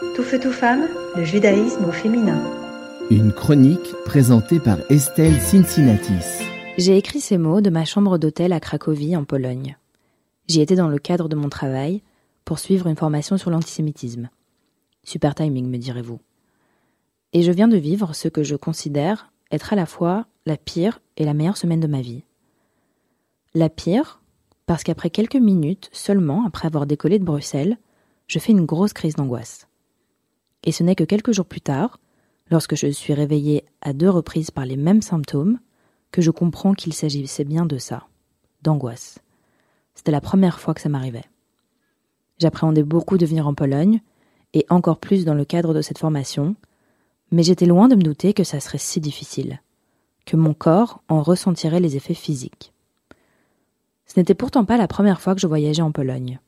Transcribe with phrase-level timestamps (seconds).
[0.00, 2.42] Tout feu, tout femme, le judaïsme au féminin.
[3.10, 6.42] Une chronique présentée par Estelle Cincinnatis.
[6.78, 9.76] J'ai écrit ces mots de ma chambre d'hôtel à Cracovie, en Pologne.
[10.48, 12.00] J'y étais dans le cadre de mon travail
[12.46, 14.30] pour suivre une formation sur l'antisémitisme.
[15.04, 16.18] Super timing, me direz-vous.
[17.34, 21.02] Et je viens de vivre ce que je considère être à la fois la pire
[21.18, 22.24] et la meilleure semaine de ma vie.
[23.54, 24.22] La pire,
[24.64, 27.76] parce qu'après quelques minutes seulement après avoir décollé de Bruxelles,
[28.28, 29.66] je fais une grosse crise d'angoisse.
[30.64, 31.98] Et ce n'est que quelques jours plus tard,
[32.50, 35.58] lorsque je suis réveillée à deux reprises par les mêmes symptômes,
[36.12, 38.06] que je comprends qu'il s'agissait bien de ça,
[38.62, 39.20] d'angoisse.
[39.94, 41.24] C'était la première fois que ça m'arrivait.
[42.38, 44.00] J'appréhendais beaucoup de venir en Pologne,
[44.52, 46.56] et encore plus dans le cadre de cette formation,
[47.30, 49.60] mais j'étais loin de me douter que ça serait si difficile,
[50.26, 52.72] que mon corps en ressentirait les effets physiques.
[54.06, 56.40] Ce n'était pourtant pas la première fois que je voyageais en Pologne.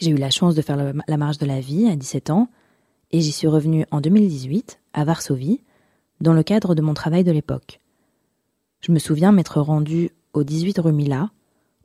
[0.00, 2.48] J'ai eu la chance de faire la marche de la vie à 17 ans,
[3.10, 5.60] et j'y suis revenue en 2018, à Varsovie,
[6.20, 7.80] dans le cadre de mon travail de l'époque.
[8.80, 11.30] Je me souviens m'être rendue au 18 rue Mila,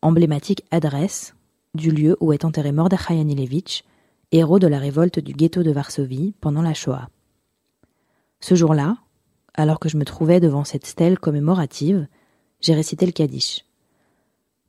[0.01, 1.35] emblématique adresse
[1.75, 3.83] du lieu où est enterré Mordechai Anilevich,
[4.31, 7.09] héros de la révolte du ghetto de Varsovie pendant la Shoah.
[8.39, 8.97] Ce jour-là,
[9.53, 12.07] alors que je me trouvais devant cette stèle commémorative,
[12.61, 13.65] j'ai récité le Kaddish.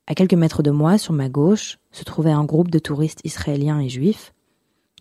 [0.06, 3.80] À quelques mètres de moi, sur ma gauche, se trouvait un groupe de touristes israéliens
[3.80, 4.34] et juifs,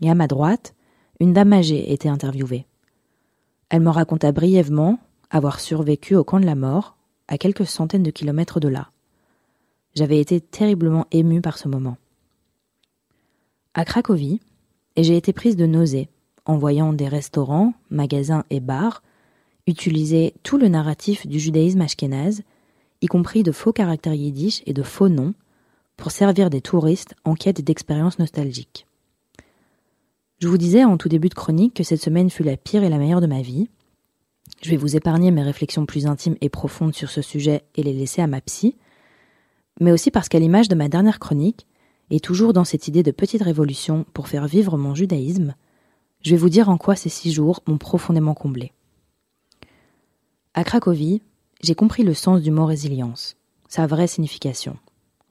[0.01, 0.75] et à ma droite,
[1.19, 2.65] une dame âgée était interviewée.
[3.69, 6.95] Elle me raconta brièvement avoir survécu au camp de la mort,
[7.27, 8.89] à quelques centaines de kilomètres de là.
[9.93, 11.97] J'avais été terriblement émue par ce moment.
[13.75, 14.39] À Cracovie,
[14.95, 16.09] et j'ai été prise de nausée
[16.45, 19.03] en voyant des restaurants, magasins et bars
[19.69, 22.41] utiliser tout le narratif du judaïsme ashkénaze,
[23.01, 25.33] y compris de faux caractères yiddish et de faux noms,
[25.95, 28.87] pour servir des touristes en quête d'expériences nostalgiques.
[30.39, 32.89] Je vous disais en tout début de chronique que cette semaine fut la pire et
[32.89, 33.67] la meilleure de ma vie.
[34.61, 37.91] Je vais vous épargner mes réflexions plus intimes et profondes sur ce sujet et les
[37.91, 38.77] laisser à ma psy,
[39.81, 41.67] mais aussi parce qu'à l'image de ma dernière chronique,
[42.09, 45.55] et toujours dans cette idée de petite révolution pour faire vivre mon judaïsme,
[46.21, 48.71] je vais vous dire en quoi ces six jours m'ont profondément comblé.
[50.53, 51.21] À Cracovie,
[51.61, 53.35] j'ai compris le sens du mot résilience,
[53.67, 54.77] sa vraie signification.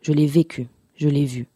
[0.02, 1.48] Je l'ai vécu, je l'ai vu.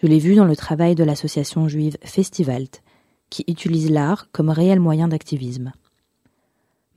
[0.00, 2.82] Je l'ai vu dans le travail de l'association juive Festivalt,
[3.30, 5.72] qui utilise l'art comme réel moyen d'activisme.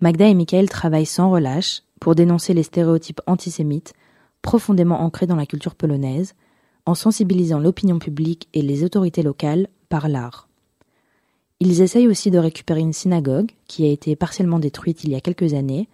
[0.02, 3.94] Magda et Michael travaillent sans relâche pour dénoncer les stéréotypes antisémites
[4.42, 6.34] profondément ancrés dans la culture polonaise,
[6.86, 10.48] en sensibilisant l'opinion publique et les autorités locales par l'art.
[11.60, 15.22] Ils essayent aussi de récupérer une synagogue qui a été partiellement détruite il y a
[15.22, 15.88] quelques années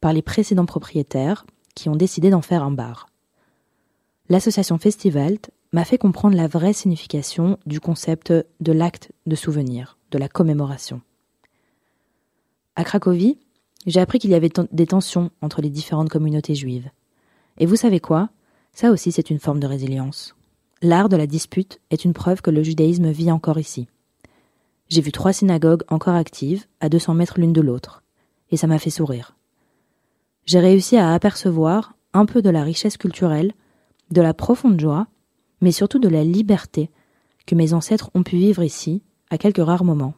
[0.00, 1.46] par les précédents propriétaires
[1.76, 3.08] qui ont décidé d'en faire un bar.
[4.28, 10.18] L'association Festivalt m'a fait comprendre la vraie signification du concept de l'acte de souvenir, de
[10.18, 11.00] la commémoration.
[12.76, 13.38] À Cracovie,
[13.86, 16.90] j'ai appris qu'il y avait des tensions entre les différentes communautés juives.
[17.58, 18.30] Et vous savez quoi?
[18.72, 20.34] Ça aussi c'est une forme de résilience.
[20.82, 23.88] L'art de la dispute est une preuve que le judaïsme vit encore ici.
[24.88, 28.02] J'ai vu trois synagogues encore actives, à 200 mètres l'une de l'autre,
[28.50, 29.36] et ça m'a fait sourire.
[30.44, 33.52] J'ai réussi à apercevoir un peu de la richesse culturelle,
[34.10, 35.06] de la profonde joie,
[35.62, 36.90] mais surtout de la liberté
[37.46, 40.14] que mes ancêtres ont pu vivre ici, à quelques rares moments.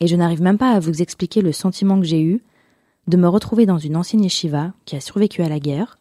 [0.00, 2.42] Et je n'arrive même pas à vous expliquer le sentiment que j'ai eu
[3.06, 5.98] de me retrouver dans une ancienne yeshiva qui a survécu à la guerre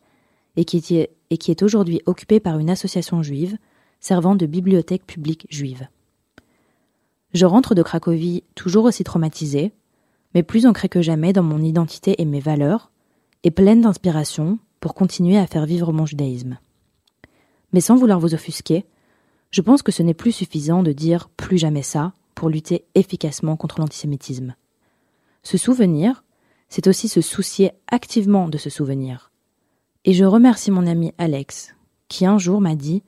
[0.56, 3.58] et qui est, aujourd'hui occupée par une association juive
[4.00, 5.88] servant de bibliothèque publique juive.
[7.34, 9.72] Je rentre de Cracovie toujours aussi traumatisée,
[10.34, 12.92] mais plus ancrée que jamais dans mon identité et mes valeurs,
[13.44, 16.58] et pleine d'inspiration pour continuer à faire vivre mon judaïsme.
[17.74, 18.86] Mais sans vouloir vous offusquer,
[19.52, 23.58] je pense que ce n'est plus suffisant de dire plus jamais ça pour lutter efficacement
[23.58, 24.56] contre l'antisémitisme.
[25.44, 26.24] Se souvenir,
[26.70, 29.32] c'est aussi se soucier activement de ce souvenir.
[30.06, 31.76] Et je remercie mon ami Alex,
[32.08, 33.04] qui un jour m'a dit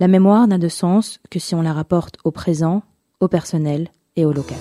[0.00, 2.82] La mémoire n'a de sens que si on la rapporte au présent
[3.20, 4.58] au personnel et au local.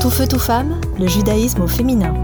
[0.00, 2.14] Tout feu, tout femme, le judaïsme au féminin.